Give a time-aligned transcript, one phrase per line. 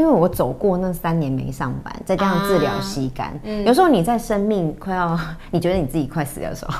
[0.00, 5.18] 因为我走过那三年没上班，再加上治疗膝肝，啊嗯、有时候你在生命快要，
[5.50, 6.72] 你觉得你自己快死的时候，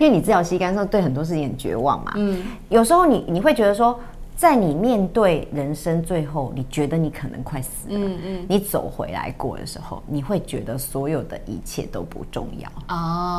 [0.00, 2.12] 因为你治疗膝肝的时候，对很多事情很绝望嘛。
[2.16, 4.00] 嗯，有时候你你会觉得说，
[4.34, 13.38] 在你面对人生最后，你觉得你可能快死了，嗯嗯，你走回来过的时候，你会觉得所有的一切都不重要啊。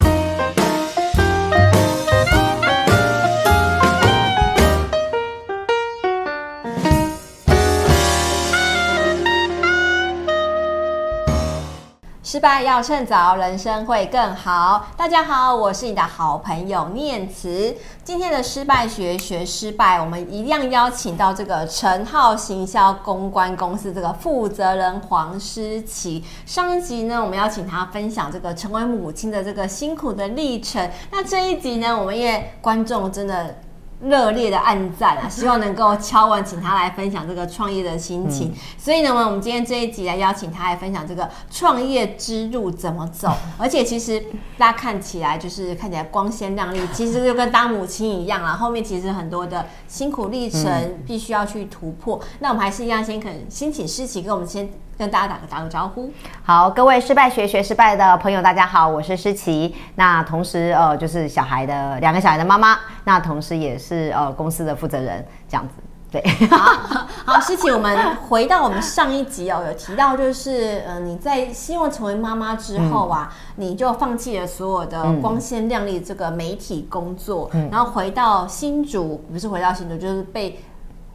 [12.36, 14.88] 失败要趁早，人生会更好。
[14.98, 17.74] 大家好，我是你的好朋友念慈。
[18.04, 26.26] 今天的失败学学失败，我们一样邀请到这个陈浩行销公关公司这个负责人黄诗琪。
[26.46, 30.92] 上一集呢，我们邀请他分享这个成为母亲的这个辛苦的历程。
[31.12, 33.56] 那这一集呢，我们也观众真的。
[34.06, 35.28] 热烈的暗赞啊！
[35.30, 38.50] 希望能够敲完，请他来分享这个创业的心情。
[38.50, 43.34] 嗯、所以呢，我们今天这一集来邀请他来分享这个创业之路怎么走。
[43.58, 44.24] 而且其实
[44.58, 48.54] 大家看起来就是看起来光鲜亮丽，其实就跟当母亲一样啊。
[48.54, 52.18] 后面其实很多的辛苦历程必须要去突破。
[52.22, 54.70] 嗯、那我们还是一样，先肯先请诗琪跟我们先。
[54.98, 56.10] 跟大家打个打个招呼，
[56.44, 59.76] 好，各位失败学学失败的朋友，大家好，我是诗琪。
[59.96, 65.74] 那同时呃，就是小孩的两个小孩的妈妈，那同时也是呃公司的负责人，这样子。
[66.10, 80.58] 对，好，好，诗琪，我们回到我们上一集哦，有提到就是呃你在希望成为妈妈之后啊，嗯、你就放弃了所有的光鲜亮丽这个媒体工作，嗯、然后回到新竹，不是回到新竹，就是被。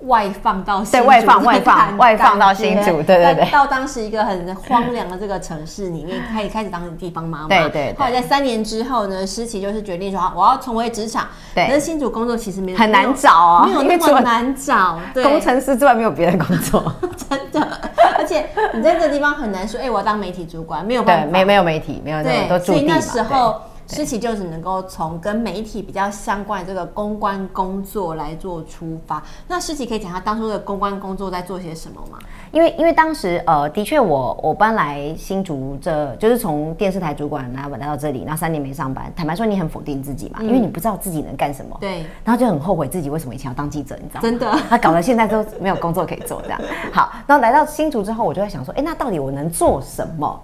[0.06, 7.48] 外放到新竹，对，外放外放外放到新竹， 对对对，到当时一个很荒凉的这个城市里面，可以开始当地方妈妈。
[7.48, 7.94] 对对。
[7.98, 11.28] 后来在三年之后呢，诗琪就是决定说，我要重回职场。
[11.54, 11.66] 对。
[11.66, 14.98] 可是新竹工作其实没有很难找啊，没有那么难找。
[15.12, 15.22] 对。
[15.22, 16.92] 工程师之外没有别的工作，
[17.28, 17.68] 真的。
[18.16, 21.24] 而且你在这个地方很难说，哎，我要当媒体主管，没有办法。
[21.24, 22.78] 对，没没有媒体，没有那么多驻地嘛。
[22.78, 23.60] 所以那时候。
[23.90, 29.22] 诗琪就只能够从跟媒体比较相关的这个公关工作来做出发。
[29.48, 32.18] 那诗琪可以讲他当初的公关工作在做些什么吗？
[32.52, 39.12] 因为因为当时呃，的确我我搬来新竹这，就是从电视台主管来来到这里，然后三年没上班。
[39.14, 41.76] 坦白说，你很否定自己嘛，嗯、因为你不知道自己能干什么。
[41.80, 42.04] 对。
[42.24, 44.22] 然后就很后悔自己为什么以前要当记者，你知道吗？
[44.22, 44.50] 真的。
[44.68, 46.60] 他搞得现在都没有工作可以做这样。
[46.92, 50.40] 好，然后来到新竹之后，我就在想说，哎，那到底我能做什么？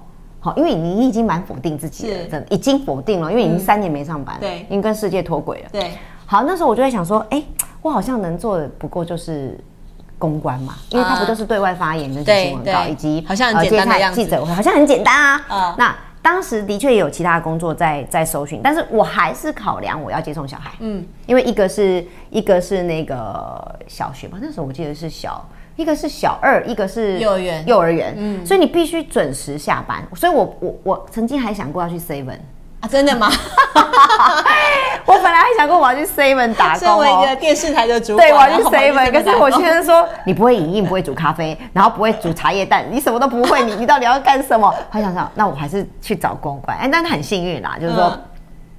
[0.56, 5.68] 因为你已经蛮否定自己了，真的已经否定了，因为已经三年没上班，对，已经跟世界脱轨了。
[5.72, 5.92] 对，
[6.26, 7.42] 好，那时候我就在想说，哎，
[7.82, 9.58] 我好像能做的不过就是
[10.18, 15.74] 公关嘛，因为它不就是对外发言、跟写新闻稿以及好像很简单的样子，记者会好像很简单啊。
[15.78, 25.44] 那当时的确也有其他的工作在在搜寻，但是我还是考量我要接送小孩，嗯，因为一个是一个是那个小学吧，那时候我记得是小。
[25.76, 30.02] 一个是小二，一个是幼儿园，幼儿园，嗯，所以你必须准时下班。
[30.14, 32.38] 所以我我我曾经还想过要去 Seven
[32.80, 33.30] 啊，真的吗？
[35.04, 39.12] 我本来还想过我要去 Seven 打工，作为一个电视台的主管，对，我要去 Seven。
[39.12, 44.74] 可是我先生说，你不会影印，不会煮咖啡，然后不会煮茶叶蛋，你什么都不会，你 你到底要干什么？
[44.90, 46.76] 还想想，那我还是去找公关。
[46.78, 48.18] 哎，但是很幸运啦，就是说，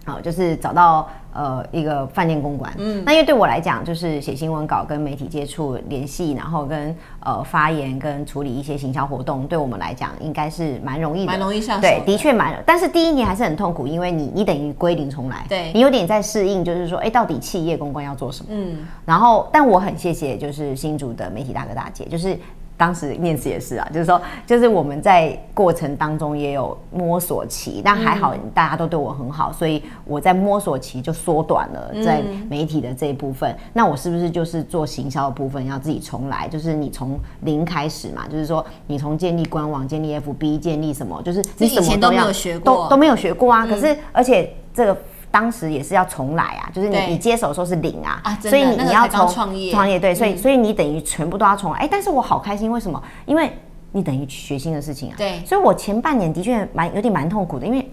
[0.06, 1.08] 好，就是找到。
[1.38, 11.82] 呃，一个饭店公关，嗯，那因为对我来讲，就是写新闻稿、跟媒体接触、联系，然后跟呃发言、跟处理一些行销活动，对我们来讲应该是蛮容易的，蛮容易上手。
[11.82, 18.50] 对，的确蛮，但是第一年还是很痛苦，因为你你等于归零重来，对，你有点在适应，就是说，哎，到底企业公关要做什么？
[18.52, 22.36] 嗯，然后，但我很谢谢，就是新竹的媒体大哥大姐，就是。
[22.78, 33.56] 当时面试也是啊，就是说，就是我们在过程当中也有摸索期，但还好大家都对我很好，所以我在摸索期就缩短了在媒体的这一部分。
[33.74, 36.48] 那我是不是就是做行销的部分要自己重来？
[36.48, 43.66] 就是你从零开始嘛，就是说你从建立官网、建立 FB、建立什么，就是你什么都没有学过，都都没有学过啊。
[43.66, 44.98] 可是而且这个。
[45.38, 51.78] 当时也是要重来啊，就是你你接手的时候是零啊，啊所以你你要从创业创业对，所以所以你等于全部都要重来。
[51.78, 53.00] 哎，但是我好开心，为什么？
[53.28, 53.52] 因为
[53.92, 55.14] 你等于学新的事情啊。
[55.16, 57.88] 对，所以我前半年的确蛮有点蛮痛苦的，因为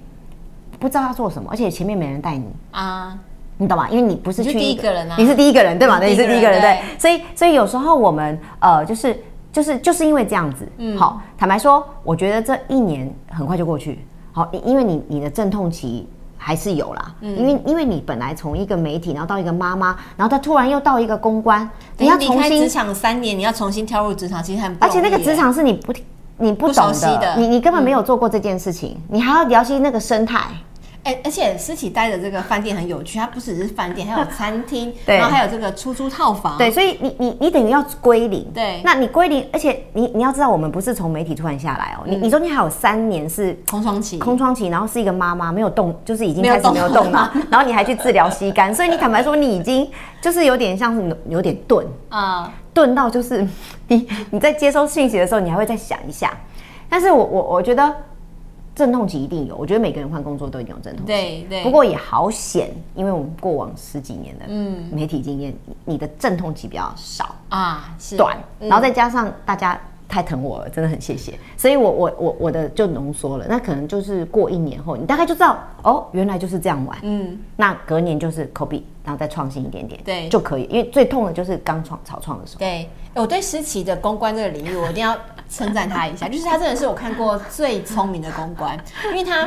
[0.78, 3.18] 不知道要做什么，而且前面没人带你啊，
[3.58, 3.90] 你懂吗？
[3.90, 6.00] 因为你不是去第一个人啊，你是第一个人对吗？
[6.02, 9.22] 你是第一个人对，所以所以有时候我们呃，就是
[9.52, 14.02] 就是就是因为这样子，嗯，好，坦白说，我觉得这一年很快就过去，
[14.32, 16.08] 好，因为你你的阵痛期。
[16.46, 25.94] 还是有啦，嗯、因为因为你本来从一个媒体，然后到一个妈妈，然后他突然又到一个公关，你要重新职场三年，你要重新跳入职场，其实很而且那个职场是你不
[26.36, 27.36] 你不懂的，的。
[27.38, 30.42] 你你根本没有做过这件事情，嗯、你还要了解那个生态。
[31.04, 36.56] 哎，而且思琪待的这个饭店很有趣，它不只是饭店，还有餐厅， 然后还有这个出租套房。
[36.56, 38.50] 对，所以你你你等于要归零。
[38.54, 49.86] 对，那你归零，而且你你要知道，我们不是从媒体突然下来哦，你你中间还有三年是空窗期，空窗期，然后是一个妈妈没有动，就是已经开始没有动了， 然后你还去治疗膝盖，所以你坦白说，你已经
[50.22, 53.46] 就是有点像是有点钝啊，钝到就是
[53.88, 56.32] 你你在接收信息的时候，你还会再想一下。
[56.88, 57.94] 但是我我我觉得。
[58.74, 61.12] 阵痛期一定有，我觉得每个人换工作都一定有阵痛期。
[61.12, 61.62] 对对。
[61.62, 64.46] 不过也好险，因为我们过往十几年的
[64.90, 68.36] 媒体经验，嗯、你的阵痛期比较少啊，是短。
[68.58, 71.38] 然后再加上大家太疼我了，真的很谢谢。
[71.56, 76.98] 所以我我我我的就浓缩了，那可能就是过一年后，你大概就知道哦，原来就是这样玩。
[77.02, 77.38] 嗯。
[77.56, 80.64] 那隔年就是 copy，然后再创新一点点，对，就可以。
[80.64, 82.58] 因为最痛的就是刚创草创的时候。
[82.58, 85.16] 对，我对思琪的公关这个领域，我一定要。
[85.46, 88.76] 称赞他一下，就是他真的是我看过最聪明的公关，
[89.10, 89.46] 因为他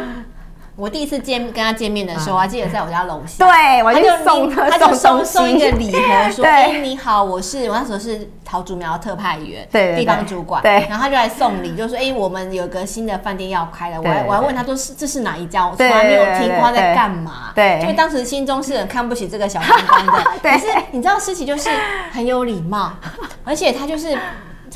[0.77, 21.71] 我第一次见跟他见面的时候，我还记得在我家楼下，对，我就送他，他就送送一个礼盒，说：“哎，你好，我是我那时候是桃竹苗特派员，对，地方主管，对，然后他就来送礼，就说：哎，我们有个新的饭店要开了，我还我还问他说是这是哪一家，我从来没有听过他在干嘛，对，因为当时心中是很看不起这个小公关的， 可是你知道思琪就是
[22.11, 22.91] 很有礼貌，
[23.43, 24.15] 而且他就是。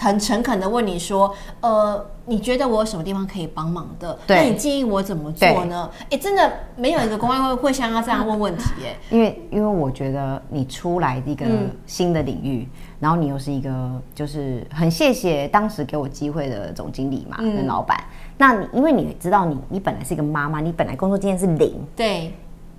[0.01, 4.17] 很诚恳的问你说，呃，你觉得我有什么地方可以帮忙的？
[4.27, 5.87] 那你建议我怎么做呢？
[6.05, 8.97] 哎、欸，真的没有一个公安会会像他这样问问题耶。
[9.11, 11.45] 因为因为我觉得你出来一个
[11.85, 18.03] 新的领域，嗯、然后你又是一个就是很谢谢当时给我机会的总经理嘛，跟、嗯、老板。
[18.39, 22.33] 那你因为你知道你你本来是一个妈妈，你本来工作经验是零，对，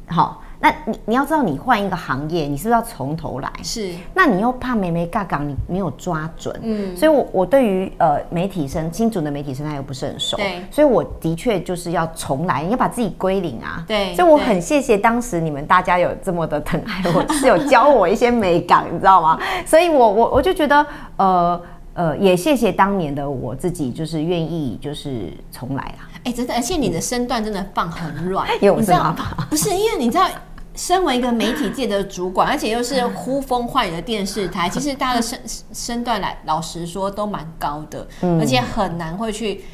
[0.08, 0.42] 好。
[0.62, 3.52] 那你你要知道，你换一个行业，你是不是要从头来？
[3.64, 3.92] 是。
[4.14, 6.56] 那你又怕眉眉角角，你没有抓准。
[6.62, 6.96] 嗯。
[6.96, 10.36] 所以我，我我对于呃媒体生新竹的媒体生态又不是很熟。
[10.36, 10.64] 对。
[10.70, 13.84] 所以我的确就是要重来，你要把自己归零啊。
[13.88, 14.14] 对。
[14.14, 19.36] 所以我很谢谢当时你们大家有这么的疼爱我，是有教我一些美感，你知道吗？
[19.66, 20.86] 所以我我我就觉得
[21.16, 21.60] 呃
[21.94, 26.08] 呃，也谢谢当年的我自己，就是愿意就是重来啊。
[26.18, 29.44] 哎、欸，真的，而且你的身段真的放很软， 因为我是妈妈。
[29.50, 30.28] 不是，因为你知道。
[30.74, 35.40] 身为一个媒体界的主管，而且又是呼风唤雨的电视台， 其实大家的身
[35.72, 39.64] 身段来，老实说都蛮高的，嗯、而且很难会去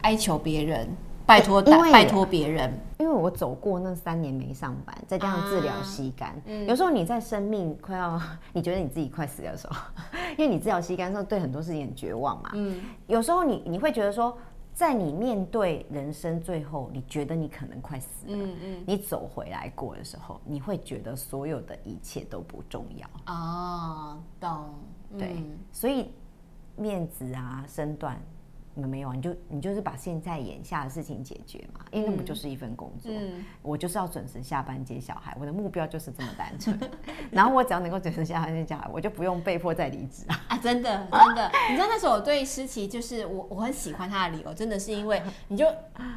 [0.00, 0.88] 哀求别人，
[1.26, 2.72] 拜托拜托别人。
[2.98, 8.18] 因为我走过那三年没上班，再加上治疗膝肝，啊嗯、有时候你在生命快要，
[8.52, 9.76] 你觉得你自己快死的时候，
[10.38, 12.50] 因为你治疗膝肝的时候，对很多事情很绝望嘛。
[12.54, 14.36] 嗯，有时候你你会觉得说。
[14.74, 24.74] 在你面对人生最后，你觉得你可能快死了，嗯嗯，你走回来过的时候，你会觉得所有的一切都不重要啊，懂？
[25.18, 25.36] 对，
[25.70, 26.10] 所以
[26.76, 28.18] 面子啊，身段。
[28.74, 29.12] 你们没有啊？
[29.14, 33.12] 你就你就是把现在眼下的事情解决嘛，因为那不就是一份工作？
[33.14, 36.78] 嗯，我就是要准时下班接小孩，我的目标就是这么单纯。
[37.30, 40.40] 然后我只要能够准时下班接小孩，我就不用被迫再离职啊！
[40.48, 45.66] 啊，真的真的，你知道那时候我对诗琪就是我我很喜欢他的理由，真的是因为 你就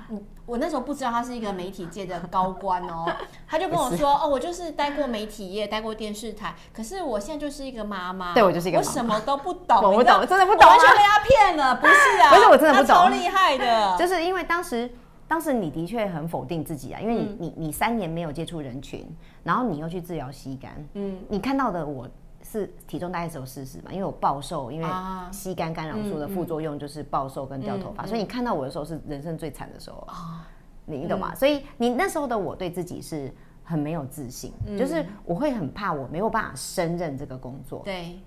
[0.10, 3.12] 你我那时候不知道他是一个媒体界的高官哦，
[3.48, 12.30] 他就跟我说哦，我就是待过媒体业，待过电视台，可是我现在就是一个妈妈，对我就是一个妈妈，我什么都不懂，我不懂，真的不懂，完全被他骗了，不是啊？
[12.50, 14.90] 我真的不懂，超厉害的， 就是因为当时，
[15.28, 19.06] 当时你的确很否定自己啊，因为你、嗯、你你三年没有接触人群，
[19.44, 22.08] 然后你又去治疗膝肝，嗯，你看到的我
[22.44, 24.88] 是体重大概只有四十嘛，因为我暴瘦，因为
[25.32, 30.48] 膝肝干扰素的副作用就是暴瘦跟掉头发，嗯嗯、所以你看到我的时候是人生最惨的时候啊，
[30.86, 31.32] 你你懂吗？
[31.34, 38.20] 嗯、所以你那时候的我对自己是很没有自信，嗯、就是我会很怕我没有办法胜任这个工作，对。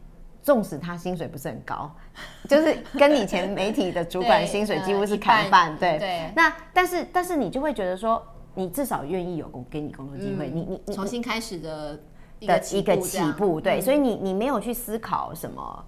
[0.49, 1.95] 纵使他薪水不是很高，
[2.49, 5.99] 就是跟以前媒体的主管 薪水几乎是砍半，对。
[5.99, 6.33] 对。
[6.35, 12.00] 那但是但是你就会觉得说，你至少愿意有工给你工作机会，你你你重新开始的
[12.40, 13.78] 的一个起步，对。
[13.78, 15.85] 所以你你没有去思考什么，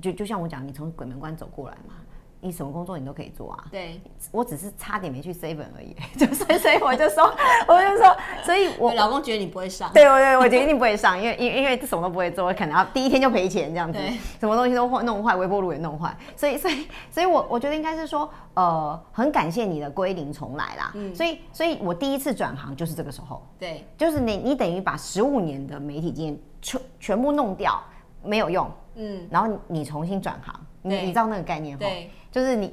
[0.00, 1.94] 就就像我讲，你从鬼门关走过来嘛。
[2.40, 3.64] 你什么工作你都可以做啊？
[3.70, 4.00] 对，
[4.30, 7.24] 我只是差点没去 seven 而已， 就所以所以我就说，
[7.66, 27.82] 我就说，所以我老公觉得你不会上，对，我对我觉得一定不会上，因为因因为什么都不会做，可能要第一天就赔钱这样子，对什么东西都坏弄坏，微波炉也弄坏，所以所以所以我我觉得应该是说，呃，很感谢你的归零重来啦，嗯，所以所以我第一次转行就是这个时候，对，就是你你等于把十五年的媒体经验全全部弄掉，
[28.22, 31.80] 没有用，嗯，然后你重新转行，你你知道那个概念吗？
[31.80, 32.72] 对，就是你。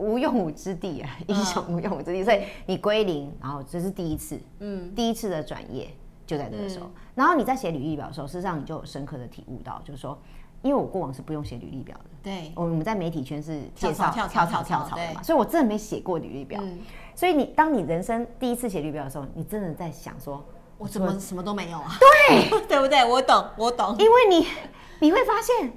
[0.00, 5.88] 无用武之地啊，英雄无用武之地，所以你归零，然后这是第一次，嗯，第一次的转业
[6.24, 6.88] 就在这个时候。
[7.16, 10.16] 然后你在写履历表的时候，事实上你就有深刻的体悟到，就是说，
[10.62, 16.60] 因为我过往是不用写履历表的，对，我们在媒体圈是介绍跳槽跳槽的嘛，所以我真的没写过履历表。
[16.62, 16.78] 嗯、
[17.16, 20.44] 所以你当你人生第一次写履历表的时候，你真的在想说，
[20.78, 21.90] 我怎么什么都没有啊？
[21.98, 23.04] 对， 对不对？
[23.04, 23.96] 我懂，我懂。
[23.98, 24.46] 因为你
[25.00, 25.72] 你会发现，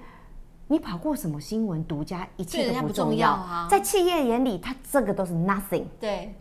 [0.71, 3.29] 你跑过什么新闻、独家，一切都不重要。
[3.29, 3.67] 啊。
[3.69, 5.83] 在企业眼里，它这个都是 nothing。
[5.99, 6.33] 对，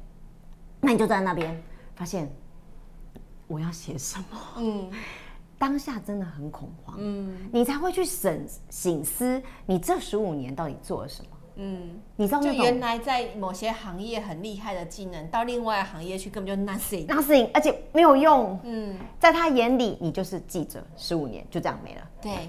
[0.79, 1.61] 那你就在那边
[1.97, 2.31] 发现，
[3.49, 4.39] 我要写什么？
[4.59, 4.89] 嗯。
[5.59, 22.49] 当下真的很恐慌，嗯，你才会去审省思，你这十五年到底做了什么，嗯，你知道就原来在某些行业很厉害的技能，到另外行业去根本就 nothing，nothing，而且没有用，嗯，在他眼里你就是记者，十五年就这样没了，对，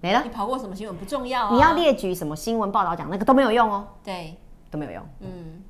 [0.00, 4.36] 没了，你跑过什么新闻不重要，你要列举什么新闻报道讲那个都没有用哦，对，
[4.70, 5.62] 都没有用，嗯。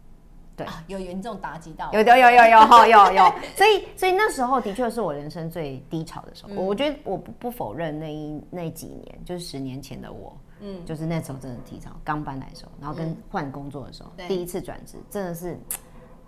[0.57, 6.51] 对、啊，有严重打击到，有有有有有哈有有，有， 所以所以那时候的确是我人生最低潮的时候。
[6.51, 15.57] 嗯、我觉得我不不否认那一那几年，就是十年前的我，嗯，就是那时候真的低潮，刚搬来的时候，然后跟换工作的时候，嗯、第一次转职，真的是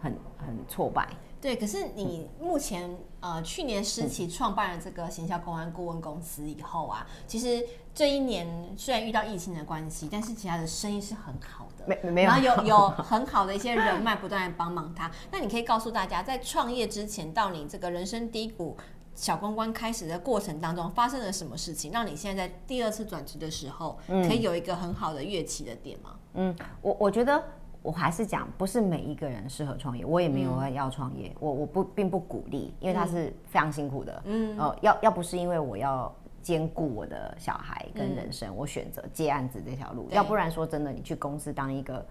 [0.00, 1.09] 很很挫败。
[1.40, 15.11] 对，可是你目前呃去年十期创办了这个行销公安顾问公司以后啊，其实这一年虽然遇到疫情的关系，但是其他的生意是很好的，没没有，然后有 有很好的一些人脉不断帮忙他。
[15.30, 18.76] 那你可以告诉大家，在创业之前到你这个人生低谷
[19.14, 26.16] 小公关开始的过程当中，发生了什么事情，让你现在在第二次转职的时候，可以有一个很好的跃起的点吗？
[26.35, 27.42] 嗯，我我觉得。
[27.82, 34.22] 我还是讲，不是每一个人适合创业，我也没有要创业，嗯、我我不并不鼓励，因为他是非常辛苦的。
[34.26, 42.04] 嗯，呃，要要不是因为我要兼顾我的小孩跟人生，嗯、我选择接案子这条路，要不然说真的，你去公司当一个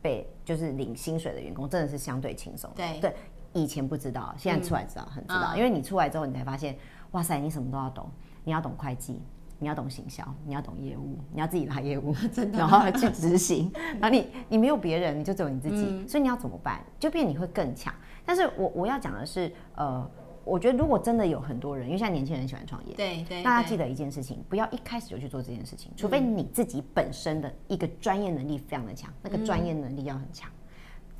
[0.00, 2.68] 被就是领薪水的员工，真的是相对轻松。
[2.74, 3.14] 对对，
[3.52, 6.76] 以前不知道，现在出来知道，嗯、很知道，因为你出来之后，你才发现，
[7.12, 8.10] 哇塞，你什么都要懂，
[8.42, 9.22] 你要懂会计。
[9.62, 13.70] 你要懂行销，你要懂业务，你要自己拉业务， 真的，然后去执行。
[14.00, 16.80] 然后你你没有别人，你就只有你自己，嗯、所以你要怎么办？
[16.98, 17.94] 就变你会更强。
[18.26, 20.10] 但是我我要讲的是，呃，
[20.44, 30.50] 我觉得如果真的有很多人，因为现在年轻人喜欢创业，对对，对大家记得一件事情，不要一开始就去做这件事情，除非你自己本身的一个专业能力非常的强，那个专业能力要很强。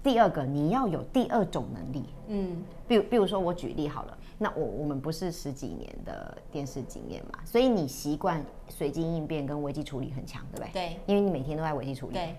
[0.02, 4.18] 嗯、第二个，你要有第二种能力，嗯，比如比如说我举例好了。
[4.38, 10.72] 那我我们不是十几年的电视经验嘛，所以你习惯随机应变跟危机处理很强，对不对？
[10.72, 12.34] 对，因为你每天都在危机处理，对，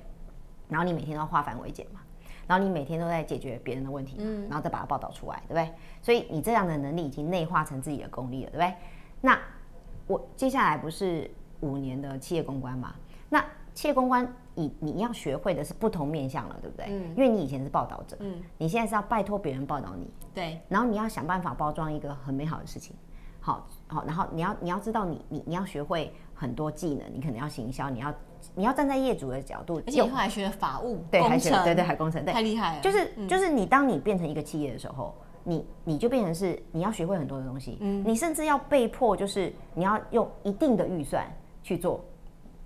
[0.68, 2.02] 然后你每天都要化繁为简嘛，
[2.46, 5.70] 然后你每天都在解决别人的问题，嗯，然后再把它报道出来，对不对？
[6.02, 8.74] 所以你这样的能力已经内化成自己的功力了，对不对？
[9.22, 9.40] 那
[10.06, 12.94] 我接下来不是五年的企业公关嘛？
[13.30, 13.40] 那
[13.74, 14.28] 企业公关。
[14.56, 16.86] 你你要学会的是不同面向了，对不对？
[16.90, 22.96] 嗯，因为你以前是报道者，嗯，你现在是要拜托别人报道你，对，然后你要想办法包装一个很美好的事情，
[23.40, 28.14] 好，好，然后你要你要知道你你你要学会很多技能，你可能要行销，你要
[28.54, 41.26] 你要站在业主的角度，而且后来学了法务，对，还学了对对，海工程，对，太厉害了，就是就是你当你变成一个企业的时候，你你就变成是你要学会很多的东西，嗯，你甚至要被迫就是你要用一定的预算
[41.64, 42.04] 去做。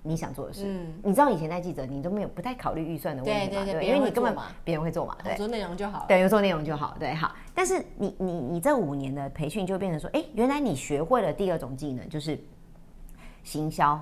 [0.08, 3.64] 你想做的事，嗯，你知道以前在记者，你都没有不太考虑预算的问题嘛？
[3.64, 7.36] 对对对，因为你根本别人会做嘛，对，做内容就好，对，有做内容就好，对，好。
[7.54, 12.40] 但是你你你这五年的培训就变成说，哎，原来你学会了第二种技能，就是
[13.44, 14.00] 行销、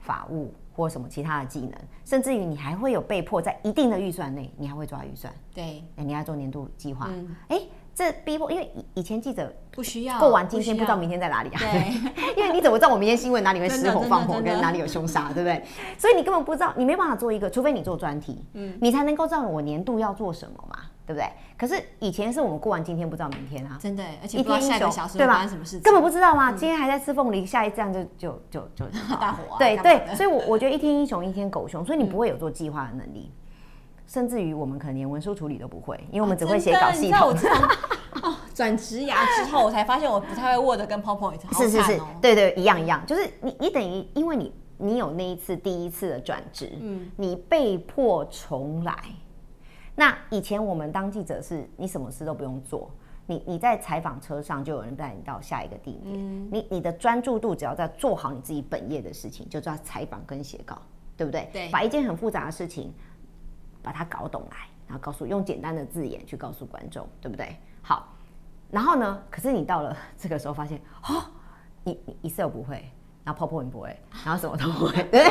[0.00, 1.72] 法务或什么其他的技能，
[2.04, 7.10] 甚至于你还会有被迫在一定的预算内，你还会抓预算，对，哎，你要做年度计划，
[7.48, 7.60] 哎。
[7.96, 11.58] 这逼迫，因为以以前记者不需要过完今天不知道明天在哪里啊？
[11.58, 15.64] 对， 因为你怎么知道我明天新闻哪里会失火放火，跟哪里有凶杀，对不对？
[15.96, 20.76] 所以你根本不知道，你没办法做一个，除非你做专题，嗯，你才能够知道我年度要做什么嘛，
[21.06, 21.26] 对不对？
[21.56, 25.46] 可是以前是我们过完今天不知道明天啊，真的，而且一天下个小时对吧？
[25.46, 26.52] 什么事根本不知道吗？
[26.52, 28.84] 今天还在吃凤梨，下一站就就就就
[29.18, 33.32] 大火，对对，所以我我觉得一天英雄一天狗熊，所以你不会有做计划的能力，
[34.06, 37.34] 甚至于我们可能连文书处理都不会，因为我们只会写稿系统。
[38.54, 41.52] 转职涯之后，我才发现我不太会 Word 跟 PowerPoint，哦。
[41.60, 48.96] 是是是，对对，一样一样，就是你你等于因为你你有那一次第一次的转职，嗯，你被迫重来。
[49.94, 52.90] 那以前我们当记者是，你什么事都不用做，
[53.26, 60.80] 你你在采访车上就有人带你到下一个地点，嗯，你你的专注度只要在做好你自己本业的事情，就叫采访跟写稿，
[61.14, 61.50] 对不对？
[61.52, 62.92] 对，把一件很复杂的事情
[63.86, 64.56] 把它搞懂来，
[64.88, 67.56] 然后告诉用简单的字眼去告诉观众，对不对？
[67.82, 68.08] 好。
[68.68, 69.22] 然后呢？
[69.30, 71.22] 可是你到了这个时候，发现哦，
[71.84, 72.90] 你你一次都不会，
[73.22, 75.22] 然后泡泡你不会，然后什么都不会，对，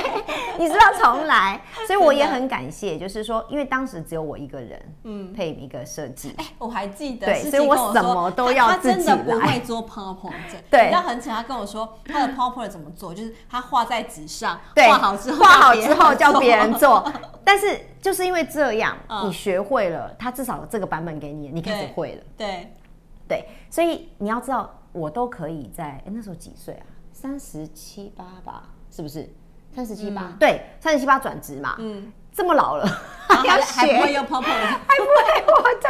[0.58, 1.62] 你是不是要重来？
[1.88, 6.34] 所以我也很感谢，就是说，因为当时只有我一个人，嗯，配一个设计。
[6.38, 9.16] 哎，我还记得，对，所以我什么都要自己来。
[9.16, 10.32] 他真的不会做 PowerPoint，
[10.70, 17.12] 对，他很巧，他跟我说他的 PowerPoint 怎么做，就是他画在纸上，画好之后，画好之后叫别人做。
[17.44, 22.24] 但是就是因为这样，你学会了，他至少这个版本给你，你开始会了。
[22.38, 22.74] 对，
[23.28, 26.86] 对，所以你要知道，我都可以在，哎，那时候几岁啊？
[27.12, 29.28] 三十七八吧，是不是？
[29.76, 32.86] 三十七八，对，三十七八转职嘛，嗯，这么老了，
[33.28, 34.44] 还不会用 PowerPoint，
[34.88, 35.90] 还不会，我这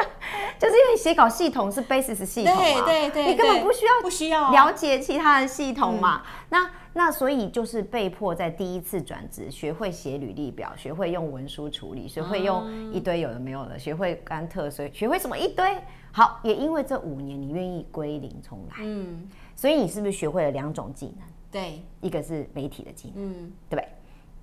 [0.57, 15.77] 就是因为写稿系统是 Basis 系统嘛，对对对，你根本不需要不需要了解其他的系统嘛，那那所以就是被迫在第一次转职，学会写履历表，学会用文书处理，学会用一堆有的没有的，学会甘特，所以学会什么一堆，
[16.11, 21.27] 好，也因为这五年你愿意归零重来，嗯，所以你是不是学会了两种技能？
[21.55, 23.87] 对，一个是媒体的技能，嗯，对不对？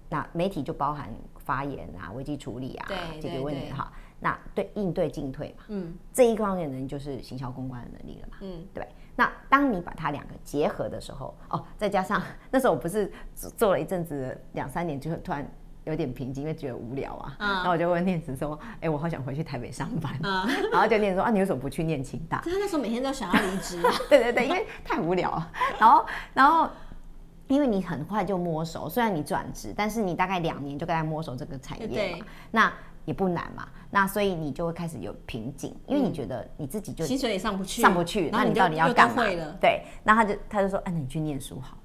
[0.09, 1.11] 那媒体就包含
[1.45, 2.89] 发言啊、危机处理啊、
[3.21, 3.93] 解决问题哈。
[4.19, 8.89] 那对应对进退嘛，嗯，这一方面的人就是行销公关的能力了嘛，嗯，对。
[9.15, 13.13] 那当你把它两个结合的时候，哦，再加上那时候我不是
[13.59, 15.47] 做了一阵子两三年，就突然
[15.85, 17.37] 有点瓶颈，因为觉得无聊啊。
[17.41, 23.93] 嗯，然后我就问念慈说：“哎，我好想回去台北上班。”嗯， 然后就念说：“啊，你为什么不去念清大？”他那时候每天都想要离职啊。
[24.09, 25.53] 对对对，因为太无聊了。
[25.79, 26.71] 然后，然后。
[27.49, 32.73] 因为你很快就摸熟，虽然你转职，但是你大概两年就该摸熟这个产业嘛，那
[33.05, 33.69] 也不难嘛。
[33.91, 39.25] 那所以你就会开始有瓶颈，因为你觉得你自己就薪水也上不去，上不去，那你到底要干嘛？
[39.25, 41.77] 了对，那他就他就说，哎，你去念书好。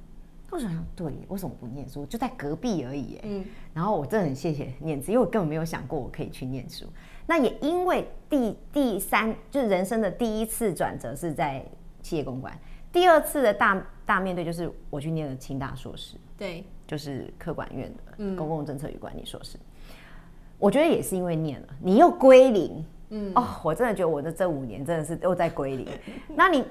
[0.50, 2.06] 我想想，对，为什么不念书？
[2.06, 3.20] 就在隔壁而已。
[3.24, 3.44] 嗯。
[3.74, 6.86] 然后我真的很谢谢念慈，因为我根本没有想过我可以去念书。
[7.26, 11.62] 那也因为第第三就是人生的第一次转折是在
[12.02, 12.58] 企业公关。
[12.92, 19.58] 第二次的大大面对就是我去念了清大硕士，对，就是科管院的公共政策与管理硕士。
[19.58, 19.62] 嗯、
[20.58, 25.88] 我觉得也是因为念了，你又归零，嗯，哦，我真的觉得我的这五年真的是又在归零。
[26.36, 26.64] 那你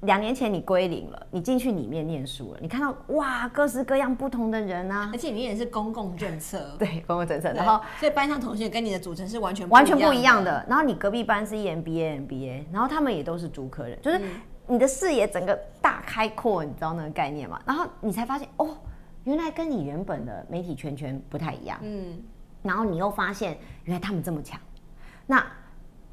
[0.00, 10.66] 两年前你归零了，你进去里面念书了，你看到哇，各式各样不同的人啊，而且里面也是公共政策， 对，公共政策，然后所以班上同学跟你的组成是完全完全不一样的。
[10.68, 14.18] 然后你隔壁班是 EMBA、MBA，然后他们也都是主科人，就是。
[14.18, 14.22] 嗯
[14.66, 17.60] 你的视野整个大开阔，你知道那个概念吗？
[17.66, 18.76] 然后你才发现哦，
[19.24, 21.78] 原来跟你原本的媒体圈圈不太一样。
[21.82, 22.22] 嗯，
[22.62, 24.60] 然后你又发现原来他们这么强，
[25.26, 25.44] 那。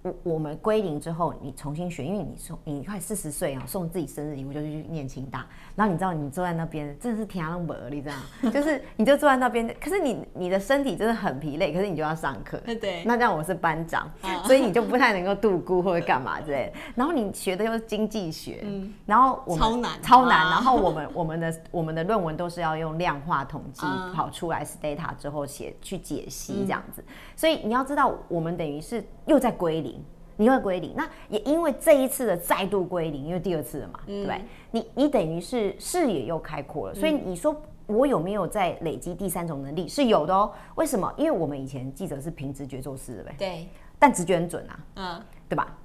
[0.10, 14.10] 我我们归零之后，你重新学，因为你送你快四十岁啊，送自己生日礼物就去念清大，然后你知道你坐在那边真的是天崩地裂这样，就是你就坐在那边，可是你你的身体真的很疲累，可是你就要上课，对，那这样我是班长，
[14.46, 27.04] 所以你就不太能够度孤或者干嘛之类的，然后你学的又是经济学，嗯，然后我们超难超难，然后我们我们的我们的论文都是要用量化统计跑出来 data 之后写去解析这样子，
[27.36, 29.99] 所以你要知道我们等于是又在归零。
[30.40, 34.42] 你会归零，那也因为这一次的再度归零，因为第二次了嘛，嗯、对不对？
[34.72, 37.54] 你你等于是视野又开阔了，所以你说
[37.88, 39.86] 我有没有在累积第三种能力？
[39.86, 40.50] 是有的哦。
[40.76, 41.14] 为什么？
[41.18, 43.68] 因为我们以前记者是凭直觉做事的呗，对，
[44.00, 45.76] 但直觉很准啊，嗯，对吧？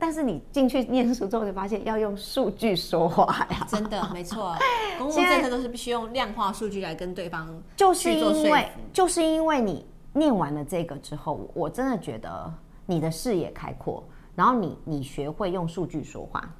[0.00, 4.52] 但是你进去念书之后，就发现要用数据说话呀，真的 没错。
[4.98, 12.52] 公共政策都是必须用量化数据来跟对方，就是因为就是因为你念完了这个之后，我真的觉得。
[12.86, 14.02] 你的视野开阔，
[14.34, 16.52] 然后你你学会用数据说话，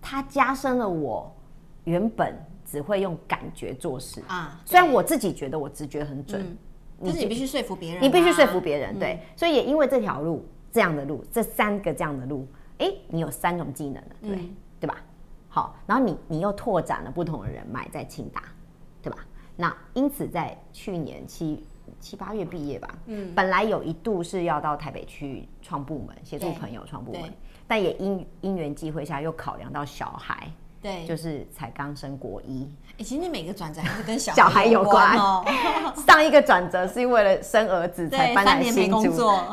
[0.00, 1.34] 它加深了我
[1.84, 4.60] 原本只会用感觉做事啊。
[4.64, 6.58] 虽然我自己觉得我直觉很准，嗯、
[6.98, 9.14] 你但是你必须说服别人、啊，你必须说服别人，对。
[9.14, 12.46] 嗯、所以也因为这条路这样的路，这三个这样的路，
[12.78, 14.96] 哎，你有三种技能了，对、嗯、对吧？
[15.48, 18.42] 好，然后你你又拓展了不同的人脉在清大，
[19.00, 19.18] 对吧？
[19.56, 21.64] 那因此在去年七。
[22.04, 27.32] 七八月毕业吧，嗯，本来有一度是要到台北去创部门，协助朋友创部门，
[27.66, 30.46] 但也因因缘际会下又考量到小孩。
[30.84, 32.70] 对，就是才刚升国一。
[32.98, 35.42] 哎，其实你每个转折还是跟小 小孩有关哦。
[36.06, 39.02] 上一个转折是为了生儿子 才搬来新竹。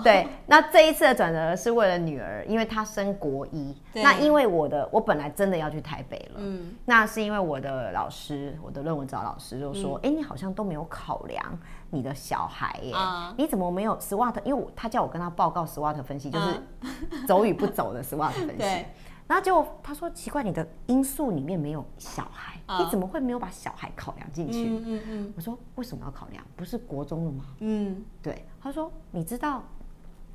[0.03, 3.73] 对，那这一次的转折是为了女儿，因为她升国一。
[3.93, 6.39] 那因为我的，我本来真的要去台北了。
[6.39, 6.75] 嗯。
[6.83, 11.41] 那是因为我的老师，我的论文指导老师就说：“哎，你好像都没有考量
[11.91, 12.93] 你的小孩耶，
[13.37, 14.35] 你怎么没有 SWOT？
[14.43, 16.61] 因为他叫我跟他报告 SWOT 分析，就是
[17.25, 18.85] 走与不走的 SWOT 分析。”
[19.31, 24.65] 然后结果他说奇怪，你的因素里面没有小孩，你怎么会没有把小孩考量进去？
[24.65, 25.33] 嗯嗯嗯。
[25.37, 26.43] 我说为什么要考量？
[26.53, 27.45] 不是国中了吗？
[27.59, 28.45] 嗯，对。
[28.61, 29.63] 他说你知道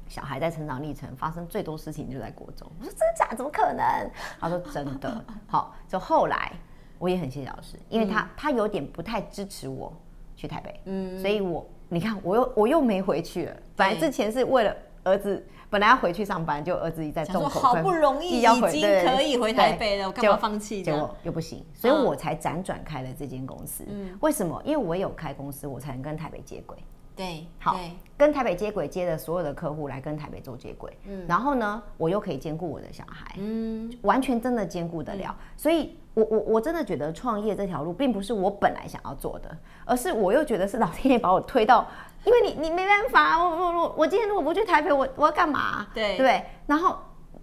[0.08, 2.66] 小孩在成长历程发生最多事情就在国中。
[2.80, 3.34] 我说真的假？
[3.36, 4.10] 怎么可能？
[4.40, 5.22] 他说真的。
[5.46, 6.50] 好，就后来
[6.98, 9.92] 我也很谢谢老师，因为他他有点不太支持我
[10.34, 13.56] 去台北，嗯，所以我你看我又我又没回去了。
[13.76, 14.74] 本来之前是为了
[15.06, 20.82] 儿子，本来要回去上班，就儿子一在重口，好不容易已经可以回台北了，我干嘛放弃？
[20.82, 23.84] 结果又不行，所以我才辗转开了这间公司。
[23.88, 24.60] 嗯，为什么？
[24.64, 26.76] 因为我有开公司，我才能跟台北接轨。
[27.14, 27.78] 对，好，
[28.18, 41.88] 跟台北接轨，接的所有的客户来跟台北做接轨，嗯，然后呢，我又可以兼顾我的小孩，嗯，完全真的兼顾得了，嗯、所以我我我真的觉得创业这条路并不是我本来想要做的，而是我又觉得是老天爷把我推到，
[42.24, 45.86] 因为你你没办法，我我我我今天如果不去台北，我我要干嘛？
[45.94, 46.98] 对对，然后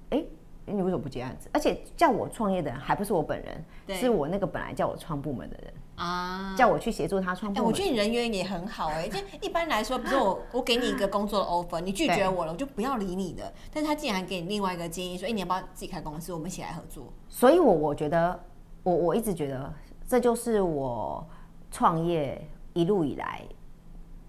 [0.09, 0.23] 哎。
[0.65, 1.49] 你为什么不接案子？
[1.51, 7.61] 而且叫我创业的人还不是我本人，是我那个本来叫我创部门的人啊，叫我去协助他创部门。
[7.61, 9.09] 哎、欸，我觉得你人缘也很好哎、欸。
[9.09, 13.53] 就一般来说，比如说我我给你一个工作的 offer，你拒绝我了，我就不要理你的。
[13.73, 16.31] 但是他竟然给你另外一个建议，说：“哎、欸，你要不要自己开公司？
[16.31, 18.39] 我们一起来合作。”所以我，我我觉得，
[18.83, 19.73] 我我一直觉得
[20.07, 21.27] 这就是我
[21.69, 23.41] 创业一路以来，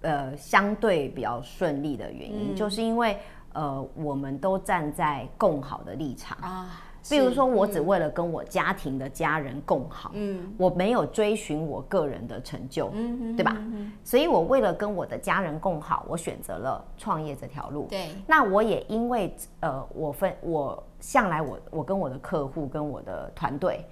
[0.04, 3.18] 呃，相对比较顺利的原因，嗯、就是因为。
[3.56, 6.82] 呃，我们都站在共好的立场啊。
[7.08, 13.56] 比如说，我只为了跟我家庭的家人共好，嗯，我没有追寻我个人的成就，嗯，对吧？
[14.02, 17.86] 所以我为了跟我的家人共好，我选择了创业这条路。
[17.88, 23.86] 对，那我也因为呃，我分我向来我我跟我的客户跟我的团队，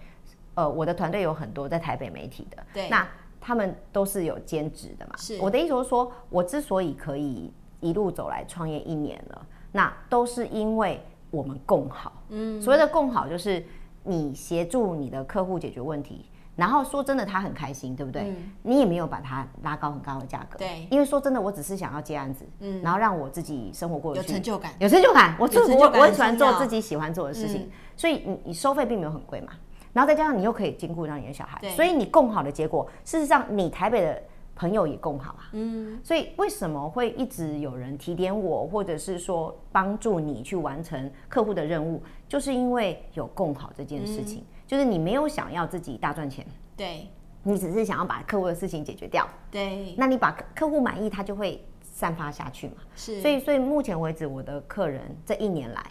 [0.55, 3.07] 呃，我的团队有很多在台北媒体的，对，那
[3.43, 5.15] 他们都是有兼职的嘛。
[5.19, 7.53] 是，我的意思是说，我之所以可以。
[7.83, 12.13] 一路走来，创业一年了，那都是因为我们共好。
[12.29, 13.61] 嗯，所谓的共好，就是
[14.05, 16.25] 你协助你的客户解决问题，
[16.55, 18.23] 然后说真的，他很开心，对不对？
[18.23, 20.59] 嗯，你也没有把他拉高很高的价格。
[20.59, 25.35] 对，因为说真的，我只是想要接案子，嗯，然后让我自己生活过得去，有成就感，有成就感。
[25.41, 29.55] 我做我我很喜欢做自己喜欢做的事情，嗯，所以你你收费并没有很贵嘛，
[29.93, 34.23] 然后再加上你又可以兼顾到你的小孩，所以你共好的结果，事实上你台北的。
[34.55, 47.09] 朋友也共好啊，嗯，所以为什么会一直有人提点我，或者是说帮助你去完成客户的任务，就是因为有共好这件事情，嗯、就是你没有想要自己大赚钱，对，
[47.43, 55.83] 你只是想要把客户的事情解决掉，对，那你把客户满意，他就会散发下去嘛，是，所以所以目前为止，我的客人这一年来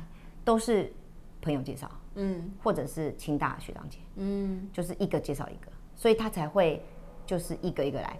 [0.46, 0.94] 都是
[1.42, 6.84] 朋友介绍，嗯，或者是清大学长姐，嗯，就是一个介绍一个，所以他才会
[7.26, 8.17] 就是一个一个来。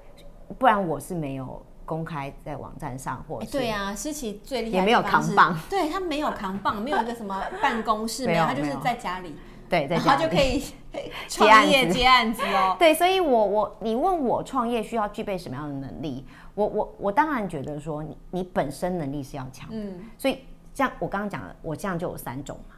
[0.58, 9.36] 不然我是没有公开在网站上，或者对啊，思琪最厉害也没有扛棒， 对他没有扛棒，没有一个什么办公室， 没有，他就是在家里，
[9.70, 10.64] 对，在家就可以
[11.30, 12.42] 创业接案子。
[12.44, 12.76] 哦。
[12.78, 16.26] 对，所以我我你问我创业需要具备什么样的能力？
[16.54, 20.40] 我我我当然觉得说你你本身能力是要强，嗯，所以
[20.74, 22.76] 像我刚刚讲的，我这样就有三种嘛。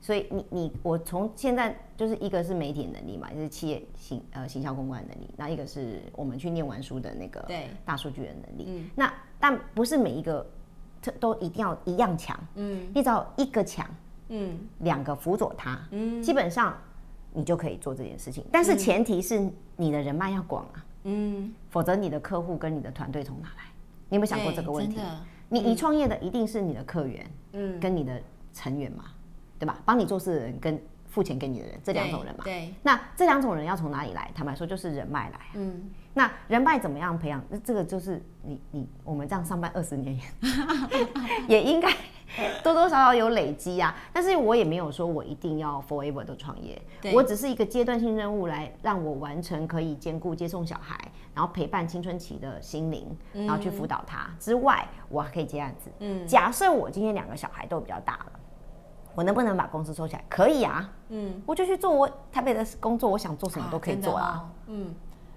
[0.00, 7.44] 所以你你我从现在就是一个是媒体能力嘛，就是企业行呃行销公关能力，那一个是我们去念完书的那个
[7.84, 8.66] 大数据的能力。
[8.68, 10.46] 嗯、那但不是每一个
[11.18, 13.88] 都一定要一样强，嗯，你只要一个强，
[14.28, 16.76] 嗯，两个辅佐他，嗯，基本上
[17.32, 18.44] 你就可以做这件事情。
[18.52, 23.64] 但是前提是你的人脉要广啊，嗯，否则你的客户跟你的团队从哪来？
[24.08, 25.00] 你有没有想过这个问题？
[25.48, 28.20] 你你创业的一定是你的客源，嗯，跟你的
[28.52, 29.04] 成员嘛。
[29.58, 29.78] 对吧？
[29.84, 32.44] 帮你做事的人跟付钱给你的人，这两种人嘛。
[32.44, 32.52] 对。
[32.52, 34.30] 对，那这两种人要从哪里来？
[34.34, 35.50] 坦白说，就是人脉来啊。
[35.54, 35.90] 嗯。
[36.12, 37.42] 那人脉怎么样培养？
[37.50, 40.18] 那这个就是你你我们这样上班二十年，
[41.46, 41.90] 也应该
[42.64, 43.94] 多多少少有累积啊。
[44.14, 46.80] 但是我也没有说我一定要 forever 的创业，
[47.12, 50.98] 我只是一个阶段性任务，来让我完成可以兼顾接送小孩，
[51.34, 55.90] 然后陪伴青春期的心灵，然后去辅导他之外，我还可以接案子。
[55.98, 56.26] 嗯。
[56.26, 58.32] 假设我今天两个小孩都比较大了。
[59.16, 60.22] 我能不能把公司收起来？
[60.28, 64.24] 可以啊，嗯，我就去做我台北的工作，我想做什么都可以做啊。
[64.24, 64.94] 啊嗯，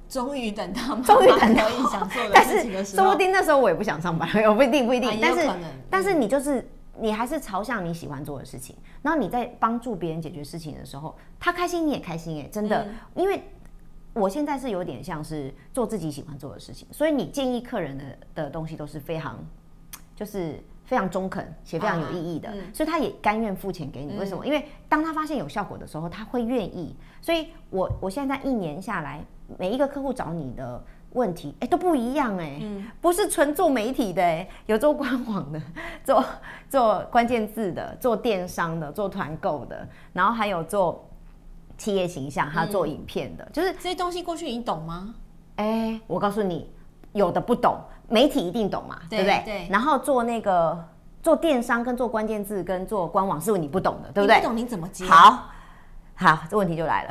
[0.09, 5.17] 终于等到，终于等到想做的事情的时候，但是说不定那时候我也不想上班， 我不一定不一定。
[5.21, 5.49] 但是，
[5.89, 13.41] 但是你就是你还是朝向你喜欢做的事情，然后你在帮助别人解决事情的时候，他开心你也开心哎，真的，因为
[14.11, 18.03] 我现在是有点像是做自己喜欢做的事情，所以你建议客人的
[18.35, 19.37] 的东西都是非常
[20.13, 20.61] 就是。
[20.89, 24.17] 非常中肯且非常有意义的，啊嗯、所以他也甘愿付钱给你。
[24.17, 24.43] 为什么？
[24.43, 26.95] 嗯、因为当他发现有效果的时候，他会愿意。
[27.21, 29.23] 所以我我现在一年下来，
[29.59, 35.61] 每一个客户找你的问题，哎，都不一样哎，嗯、不是纯做媒体的哎，有做官网的，
[36.03, 36.25] 做
[36.67, 41.07] 做关键字的，做电商的，做团购的，然后还有做
[41.77, 45.13] 企业形象，还有做影片的，嗯、就是这些东西过去你懂吗？
[45.57, 46.67] 哎，我告诉你。
[47.13, 47.75] 有的不懂，
[48.09, 49.43] 媒体一定懂嘛，对，对不对？
[49.45, 49.67] 对。
[49.69, 50.77] 然后做那个
[51.21, 54.35] 做电商跟做关键字跟做官网，是不是你不懂的，对不对？
[54.37, 55.05] 你不懂你怎么接？
[55.05, 55.49] 好，
[56.15, 57.09] 好，这问题就来了。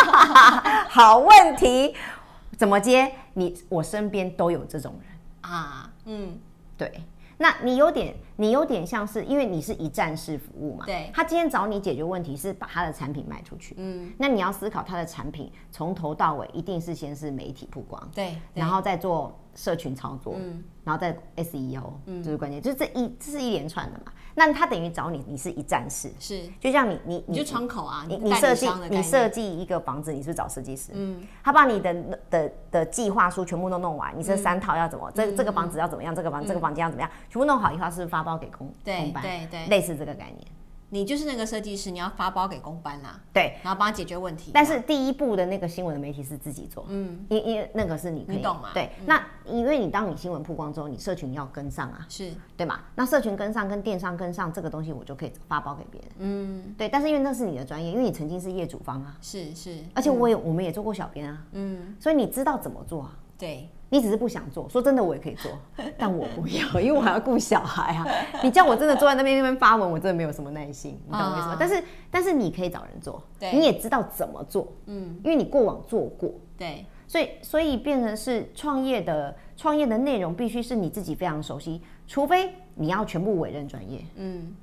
[0.88, 1.94] 好问题，
[2.56, 3.12] 怎么接？
[3.34, 6.38] 你我身边都有这种人啊，嗯，
[6.76, 7.02] 对。
[7.42, 11.10] 那你有点，你有点像是，因为你是一站式服务嘛，对。
[11.14, 14.12] 他今天找你解决问题是把他的产品卖出去，嗯。
[14.18, 24.12] 那你要思考他的产品从头到尾一定是先是媒体曝光，对，然后再做社群操作，嗯，然后再 SEO，嗯，这是关键，就是这一这是一连串的嘛。
[24.40, 31.94] 那他等于找你，你是一站式，是，就像你你你就窗口啊，你你设计你设计一个房子，你是是找设计师，嗯，他把你的
[32.30, 39.22] 的的计划书全部都弄完，你这三套要怎么，这这个房子要怎么样，这个房这个房间要怎么样，全部弄好以后，是发包给工工班？
[39.22, 40.46] 对对，类似这个概念。
[40.92, 44.50] 你就是那个设计师，你要发包给公班啦，对，然后帮他解决问题。
[44.52, 48.70] 但是第一步的那个新闻的媒体是自己做，嗯，因因为那个是你可以，你懂吗？
[48.74, 52.32] 对，那因为你当你新闻曝光之后，你社群要跟上啊，是。
[52.56, 52.80] 对嘛？
[52.94, 56.88] 那社群跟上，跟电商跟上，这个东西我就可以发包给别人，嗯，对。
[56.88, 63.16] 但是因为那是你的专业，因为你曾经是业主方啊，是是，而且我也我们也做过小编啊，嗯，所以你知道怎么做啊？
[63.38, 63.68] 对。
[63.92, 65.50] 你只是不想做，说真的，我也可以做，
[65.98, 68.06] 但我不要， 因为我还要顾小孩啊。
[68.42, 71.56] 你叫我真的坐在那边那边发文，我真的没有什么耐心，你懂我意思吗？
[71.58, 73.20] 但是，但是你可以找人做，
[73.52, 84.54] 你也知道怎么做，嗯，因为你过往做过，对，所以，所以变成是创业的创业的内容必须是你自己非常熟悉，除非你要全部委任专业，嗯，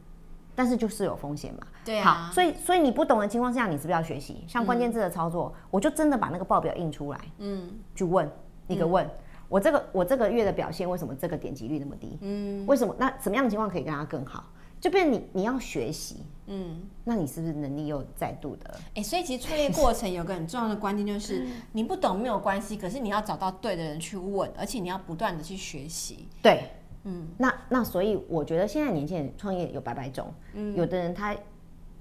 [0.56, 4.46] 但是就是有风险嘛，对啊，好，所以，所以你不懂的情况下，你是不是要学习？
[4.48, 8.32] 像关键字的操作，我就真的把那个报表印出来，嗯，去问。
[8.68, 9.12] 一个问、嗯、
[9.50, 12.18] 我这个我这个月的表现为什么这个点击率那么低？
[12.22, 12.96] 嗯，为什么？
[13.00, 14.44] 那什么样的情况可以跟他更好？
[14.80, 18.70] 就变成你你要学习，嗯，那你是不是能力又再度的？
[18.90, 26.28] 哎、欸，所以其实创业过程有个很重要的关键，就是你不懂没有关系，可是你要找到对的人去问，而且你要不断的去学习。
[26.44, 26.70] 对，
[27.06, 31.36] 嗯，那那所以我觉得现在年轻人创业有百百种，嗯，有的人他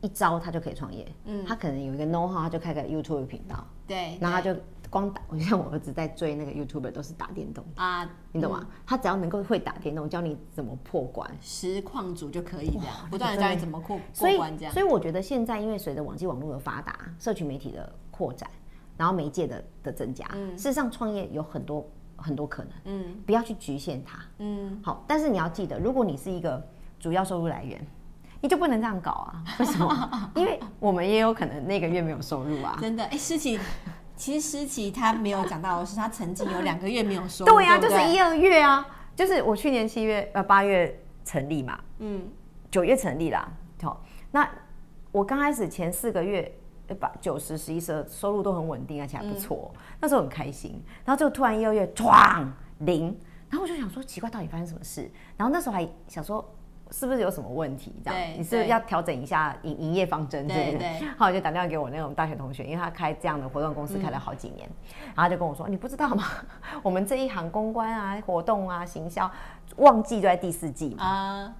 [0.03, 4.55] 一招他就可以创业，嗯，他可能有一个 know how，他就开个 YouTube 频道，对，然后他就。
[4.91, 8.61] 光打，我 像我儿子在追那个 YouTuber，都是打电动啊，你懂吗？
[8.63, 14.73] 嗯、他只要能够会打电动，教你怎么破关，实况组就可以这样，不断的教你怎么过过关这样。
[14.73, 18.49] 所以我觉得现在因为随着网际网络的发达，社群媒体的扩展，
[18.97, 26.63] 然后媒介的的增加，嗯、事实上创业有很多很多可能，嗯，不要去局限它，嗯，好，但是你要记得，如果你是一个
[26.99, 27.85] 主要收入来源，
[28.41, 29.45] 你就不能这样搞啊？
[29.59, 30.11] 为什么？
[30.37, 33.59] 因为我们也有可能那个月没有收入啊，真的，哎，诗琪。
[34.17, 37.53] 其实诗琪他没有讲到的是，他曾经有两个月没有收入。
[37.55, 42.27] 对呀、啊，就是一二月啊，就是我去年七月呃八月成立嘛，嗯，
[42.71, 43.47] 九月成立啦。
[43.83, 44.49] 好，那
[45.13, 46.51] 我刚开始前四个月
[46.99, 50.83] 把九十十一十二收入都很稳定，而且还不错，嗯、那时候很开心。
[51.05, 52.47] 然后就突然一二月唰
[52.79, 53.17] 零，
[53.51, 55.11] 然后我就想说奇怪，到底发生什么事？
[55.37, 56.43] 然后那时候还想说。
[56.93, 57.93] 是不是有什么问题？
[58.05, 60.47] 这样，你是不是要调整一下营营业方针？
[60.47, 61.01] 对对。
[61.19, 64.69] 后来就打电话给我那种大学同学，因为他开这样的活动公司开了好几年，
[65.15, 66.25] 然后就跟我说：“你不知道吗？
[66.83, 69.31] 我们这一行公关啊、活动啊、行销，
[69.77, 71.55] 旺季就在第四季嘛，啊，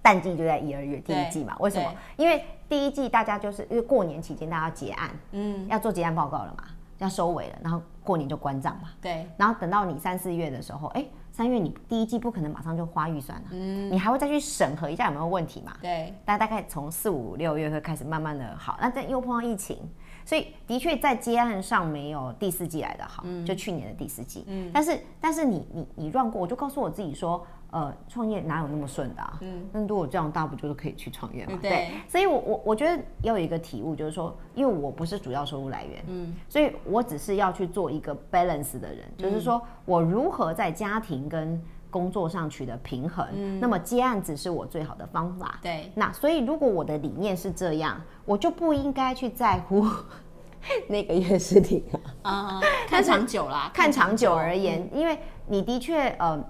[0.00, 1.56] 淡季就在一二月第一季嘛。
[1.58, 1.92] 为什么？
[2.16, 6.64] 因为第一季大家就是因为过年期间大家要结案，嗯，要做结案报告了嘛，
[6.98, 8.90] 要收尾了，然后过年就关账嘛。
[9.00, 9.28] 对。
[9.36, 11.04] 然后等到你三四月的时候，哎。
[11.38, 15.72] 三月你第一季不可能马上就花预算了，嗯，你还会再去审核一下有没有问题嘛？
[15.80, 19.78] 对，大概大概从四五六月会开始慢慢的好，那这又碰到疫情，
[20.24, 27.46] 所以的确在接案上没有第四季来的好，嗯，就去年的第四季，嗯，但是但是你你你 run 过，我就告诉我自己说。
[27.70, 29.36] 呃，创业哪有那么顺的啊？
[29.42, 31.58] 嗯，那如果这样，大不就是可以去创业嘛？
[31.60, 43.26] 对，对，所以我我我觉得要有一个体悟，就是说，因为我不是主要收入来源，嗯，所以我只是要去做一个 balance 的人，嗯，就是说我如何在家庭跟工作上取得平衡。
[43.34, 45.58] 嗯，那么接案子是我最好的方法。
[45.60, 49.86] 对，那所以如果我的理念是这样，我就不应该去在乎
[50.88, 51.84] 那个月是零
[52.22, 56.42] 啊，看长久啦， 看长久而言，嗯，因为你的确呃。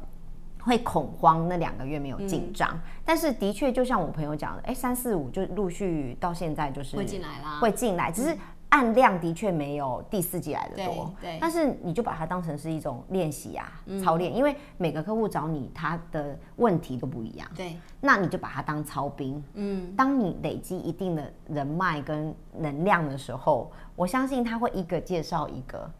[0.68, 8.36] 会恐慌，那两个月没有进账，嗯、但是的确就像我朋友讲的，哎，三四五就陆续到现在就是会进来啦，会进来，只是
[8.68, 25.90] 按量的确没有第四季来的多，对，对，但是你就把它当成是一种练习啊，嗯、操练，因为每个客户找你，他的问题都不一样，对，那你就把它当操兵，嗯，当你累积一定的人脉跟能量的时候，我相信他会一个介绍一个。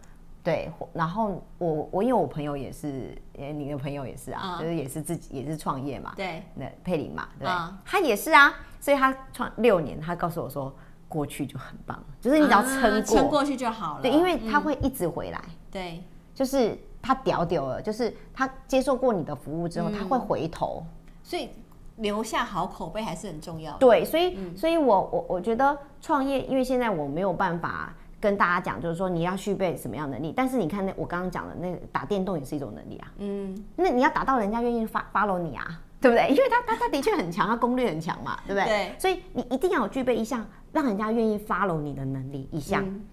[0.48, 10.74] 对，然后我我因为我朋友也是，你的朋友也是啊，嗯、就是也是自己也是创业嘛，对，那佩林嘛，对，嗯、他也是啊，所以他创六年，他告诉我说
[11.06, 16.02] 过去就很棒，就是你只要撑过，撑、嗯、过去就好了，对，因为他会一直回来，嗯、对，
[16.34, 20.82] 就是他屌屌了，就是他接受过你的服务之后，嗯、他会回头，
[21.22, 21.50] 所以
[21.96, 27.92] 留下好口碑还是很重要的，对，所以，嗯、所以我我我觉得创业，因为现在我没有办法。
[28.20, 30.32] 跟大家讲，就是说你要具备什么样能力。
[30.36, 33.12] 但是你看那我刚刚讲的那个打电动也是一种能力啊。
[33.18, 35.64] 嗯，那你要打到人家愿意发 follow 你啊，
[36.00, 36.28] 对不对？
[36.28, 38.64] 因为他他他的确很强，他攻略很强嘛，对不对？
[38.64, 38.94] 对。
[38.98, 42.84] 所以你一定要有具备一项让人家愿意 follow 你的能力一项。
[42.84, 43.04] 嗯、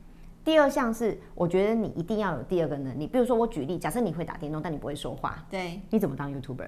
[0.44, 3.08] 第二项是，我觉得你一定要有第二个能力。
[3.08, 6.68] 比如说我举例，假设你会打电动，但你不会说话，对，你怎么当 YouTuber？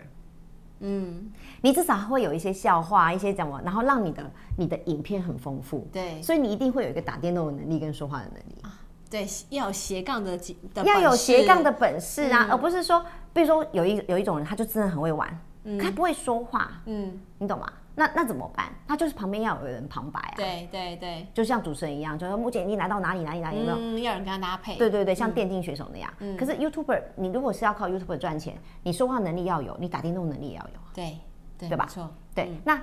[0.79, 5.87] 嗯，你至少会有一些笑话，一些怎么，然后让你的你的影片很丰富。
[5.91, 8.55] 对，所以你一定会有一个打电动的能力跟说话的能力。
[8.61, 17.67] 啊、对，要有斜杠的，的要有斜杠的本事啊，嗯、而不是说，比如说有一有一种人，他就真的很会玩，嗯、他不会说话，嗯，你懂吗？
[17.99, 18.67] 那那怎么办？
[18.88, 20.33] 他就是旁边要有人旁白啊。
[20.36, 23.77] 对对对，就像主持人一样，就说目前你来到哪里哪里哪里有没有？
[23.77, 24.77] 嗯，要有人跟他搭配。
[24.77, 26.13] 对对对，像电竞选手那样。
[26.19, 26.38] 嗯。
[26.38, 30.79] 可是 YouTuber，你如果是要靠 YouTuber 赚钱，你说话能力要有，你打电动能力也要有。
[30.93, 31.17] 对。
[31.57, 31.86] 对，对吧？
[31.86, 32.10] 没错。
[32.36, 32.79] 对，嗯、那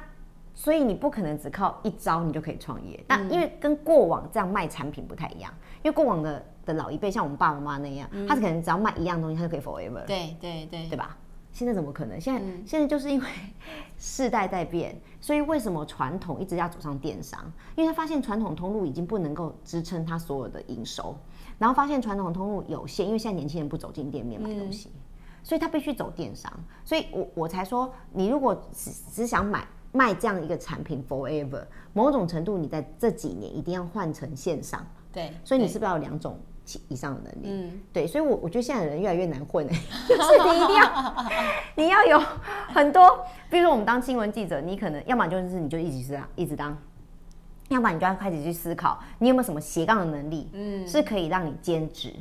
[0.53, 3.05] 所以你不可能只靠一招你就可以创业。
[3.07, 5.53] 那、嗯、因为跟过往这样卖产品不太一样，
[5.85, 10.05] 因为过往的的老一辈，像我们爸爸妈妈那样，嗯、他是可能只要卖一样东西，他就可以 forever。
[10.07, 11.17] 对对对，对吧？
[11.55, 12.21] 现在怎么可能？
[12.21, 13.27] 现在、嗯、现在就是因为
[13.97, 17.51] 世代在变，所以为什么传统一直要走上电商？
[17.77, 21.17] 因为他发现传统通路已经不能够支撑他所有的营收，
[21.59, 24.91] 然后发现传统通路有限，因为现在年轻人不走进店面买东西。
[24.93, 25.01] 嗯
[25.45, 26.51] 所以他必须走电商，
[26.87, 31.63] 所以我我才说，你如果只只想买卖这样一个产品 forever，
[31.93, 34.83] 某种程度你在这几年一定要换成线上。
[35.13, 36.39] 对，所以你是不是要有两种
[36.89, 37.47] 以上的能力？
[37.47, 39.77] 嗯，对，所以我我觉得现在的人越来越难混哎，
[40.09, 41.27] 就是你一定要
[41.77, 42.19] 你要有
[42.73, 46.77] 很多，比如说我们当新闻记者，你可能要么就是你就一直是一直当，
[47.69, 52.13] 要么你就要开始去思考，你有没有什么斜杠的能力，嗯，是可以让你兼职，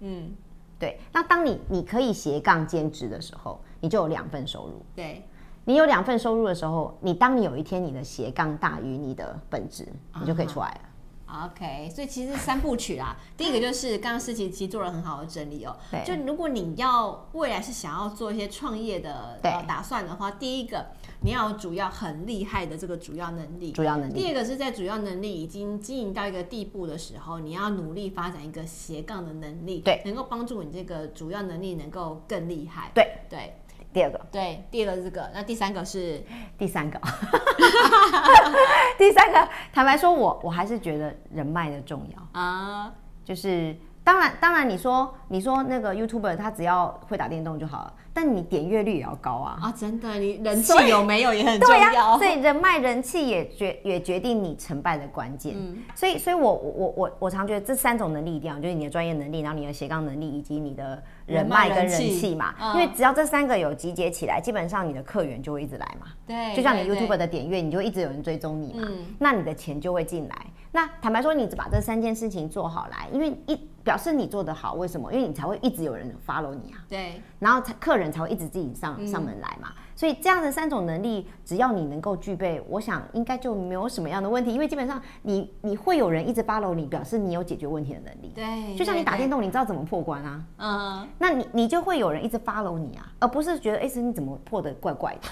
[0.00, 0.30] 嗯。
[0.78, 4.84] 对，那当你你可以斜杠兼职的时候，你就有两份收入。
[4.94, 5.26] 对，
[5.64, 9.88] 你有两份收入的时候，你当你有一天你的斜杠大于你的本职，
[10.20, 10.80] 你就可以出来了。
[11.28, 15.76] OK，所以其实三部曲啦， 第一个就是刚刚思琪其实做了很好的整理哦。
[15.90, 20.86] 对，就如果你要未来是想要做一些创业的呃打算的话，第一个
[21.22, 23.72] 你要有主要很厉害的这个主要能力。
[23.72, 24.14] 主要能力。
[24.14, 32.92] 第二个是在主要能力已经经营到一个地步的时候，你要努力发展一个斜杠的能力，对，能够帮助你这个主要能力能够更厉害。
[32.94, 33.56] 对对。
[33.96, 36.22] 第二个，对，第二个这个，那第三个是
[36.58, 37.00] 第三个，
[38.98, 42.92] 第三个，坦白说我，我我还是觉得人脉的重要啊，
[43.24, 43.74] 就是。
[44.04, 49.58] 当然，当然，你说你说那个 YouTuber 他只要会打电动就好了，但你点阅率也要高啊！
[49.60, 51.90] 啊，真的，你人气有没有也很重要。
[51.90, 55.56] 对啊，所以人脉人气也决也决定你成败的关键。
[55.56, 62.54] 嗯，所以，所以我我我我常觉得这三种能力一定要，就是你的专业能力，然后你的斜杠能力，以及你的人脉跟人气嘛。
[62.74, 66.06] 因为只要这三个有集结起来，基本上你的客源就会一直来嘛。
[66.26, 68.86] 对，就像你 YouTuber 的点阅，你就一直有人追踪你嘛。
[68.88, 70.36] 嗯，那你的钱就会进来。
[70.72, 73.58] 那坦白说，你只把这三件事情做好来，因为一。
[73.86, 75.12] 表示你做得好，为什么？
[75.14, 76.82] 因为你才会一直有人 follow 你啊。
[76.88, 79.68] 对，然后才客人才会一直自己上上门来嘛。
[79.68, 84.52] 嗯、所以这样的三种能力，只要你能够具备，我想应该就没有什么样的问题。
[84.52, 88.30] 因为基本上你你会有人一直 follow 你，表示你有解决问题的能力。
[88.34, 90.44] 对，就像你打电动，你知道怎么破关啊？
[90.58, 95.28] 嗯，那你你就会有人一直 follow 你啊，而不是觉得哎，是你怎么破的怪怪的？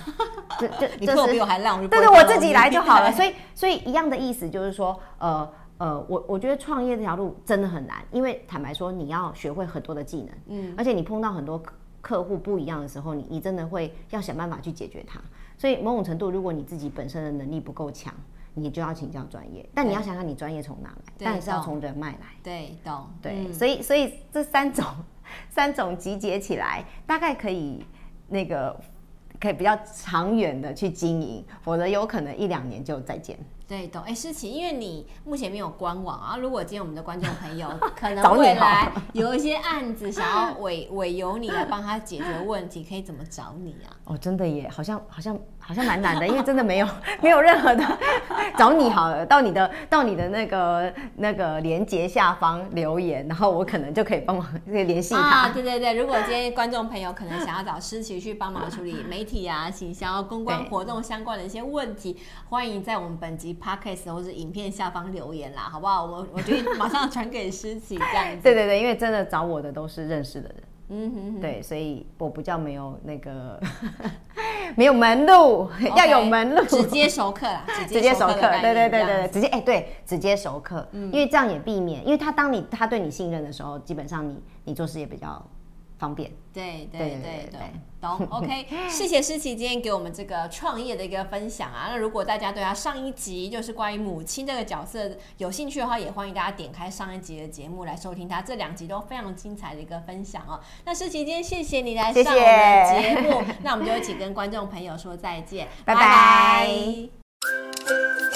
[0.59, 3.13] 这 这，你破比我还烂，对对，我自己来就好了。
[3.13, 5.47] 所以所以一样的意思就是说，呃。
[5.77, 11.61] 呃，我我觉得创业这条路真的很难，因为坦白说，你要学会很多的技能，嗯，而且你碰到很多
[12.05, 15.19] 客客户不一样的时候，你你真的会要想办法去解决它。
[15.57, 18.15] 所以某种程度，如果你自己本身的能力不够强，
[18.53, 19.67] 你就要请教专业。
[19.75, 22.27] 但你要想想你专业从哪来，对但是要从人脉来。
[22.43, 23.07] 对，懂。
[23.23, 24.85] 对，所以所以这三种
[25.49, 27.83] 三种集结起来，大概可以
[28.29, 28.79] 那个
[29.45, 33.39] 可以比较长远的去经营，否则有可能一两年就再见。
[33.69, 34.03] 对，懂。
[34.03, 43.93] 哎，诗琪，因为你目前没有官网啊，如果今天我们的观众朋友 可能未来 有一些案子想要委委由你来帮他解决问题，可以怎么找你啊？
[44.05, 46.89] 哦，真的耶，好像好像好像蛮难的，因为真的没有
[47.23, 47.85] 没有任何的
[48.57, 55.21] 找你好了，到你的到你的那个那个连接下方留言，然后我可能就可以帮忙可以联系他。
[55.21, 62.19] 啊，对对对，如果今天观众朋友可能想要找诗琪去帮忙处理媒体啊、行销、公关活动相关的一些问题，
[62.51, 63.55] 欢迎在我们本集。
[63.65, 66.05] Podcast 或者影片下方留言啦，好不好？
[66.05, 68.43] 我我决定马上传给诗琪这样子。
[68.45, 70.57] 对对对，因为真的找我的都是认识的人，
[70.89, 73.59] 嗯哼哼，对，所以我不叫没有那个
[74.77, 85.43] 没有门路，Okay, 要有门路，直接熟客啦， 直接熟客，对对对对对，直接哎、欸、对，直接熟客，嗯，因为这样也避免，因为他当你他对你信任的时候，基本上你你做事也比较
[85.99, 86.31] 方便。
[86.53, 87.61] 对对对对，
[88.01, 88.17] 懂。
[88.31, 91.89] OK，谢谢诗琪今天给我们这个创业的一个分享啊。
[91.91, 100.61] 那如果大家对他上一集就是关于母亲这个角色有兴趣的话，也欢迎大家点开上一集的节目来收听他这两集都非常精彩的一个分享哦。
[100.85, 106.01] 那诗琪今天谢谢你来上我们的节目，谢谢那我们就一起跟观众朋友说再见，拜拜。
[106.01, 106.69] 拜
[108.31, 108.34] 拜。